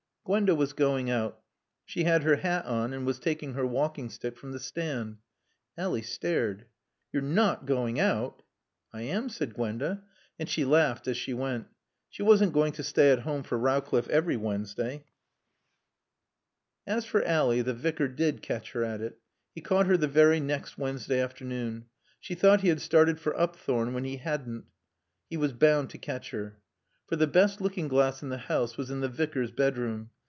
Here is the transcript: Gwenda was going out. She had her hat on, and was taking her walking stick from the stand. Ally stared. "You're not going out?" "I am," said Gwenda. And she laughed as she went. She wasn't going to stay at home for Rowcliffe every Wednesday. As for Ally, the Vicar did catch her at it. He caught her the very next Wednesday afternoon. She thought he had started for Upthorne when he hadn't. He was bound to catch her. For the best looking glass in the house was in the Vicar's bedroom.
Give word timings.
Gwenda 0.23 0.55
was 0.55 0.71
going 0.71 1.09
out. 1.09 1.41
She 1.83 2.05
had 2.05 2.23
her 2.23 2.37
hat 2.37 2.63
on, 2.65 2.93
and 2.93 3.05
was 3.05 3.19
taking 3.19 3.55
her 3.55 3.65
walking 3.65 4.09
stick 4.09 4.37
from 4.37 4.53
the 4.53 4.61
stand. 4.61 5.17
Ally 5.77 5.99
stared. 6.01 6.67
"You're 7.11 7.23
not 7.23 7.65
going 7.65 7.99
out?" 7.99 8.41
"I 8.93 9.01
am," 9.01 9.27
said 9.27 9.55
Gwenda. 9.55 10.03
And 10.39 10.47
she 10.47 10.63
laughed 10.63 11.07
as 11.09 11.17
she 11.17 11.33
went. 11.33 11.67
She 12.07 12.21
wasn't 12.23 12.53
going 12.53 12.71
to 12.73 12.83
stay 12.83 13.11
at 13.11 13.21
home 13.21 13.43
for 13.43 13.57
Rowcliffe 13.57 14.07
every 14.07 14.37
Wednesday. 14.37 15.03
As 16.87 17.03
for 17.03 17.23
Ally, 17.23 17.61
the 17.61 17.73
Vicar 17.73 18.07
did 18.07 18.41
catch 18.43 18.71
her 18.71 18.85
at 18.85 19.01
it. 19.01 19.19
He 19.53 19.59
caught 19.59 19.87
her 19.87 19.97
the 19.97 20.07
very 20.07 20.39
next 20.39 20.77
Wednesday 20.77 21.19
afternoon. 21.19 21.87
She 22.21 22.35
thought 22.35 22.61
he 22.61 22.69
had 22.69 22.79
started 22.79 23.19
for 23.19 23.35
Upthorne 23.37 23.93
when 23.93 24.05
he 24.05 24.17
hadn't. 24.17 24.65
He 25.29 25.35
was 25.35 25.51
bound 25.51 25.89
to 25.89 25.97
catch 25.97 26.29
her. 26.29 26.59
For 27.07 27.17
the 27.17 27.27
best 27.27 27.59
looking 27.59 27.89
glass 27.89 28.23
in 28.23 28.29
the 28.29 28.37
house 28.37 28.77
was 28.77 28.89
in 28.89 29.01
the 29.01 29.09
Vicar's 29.09 29.51
bedroom. 29.51 30.11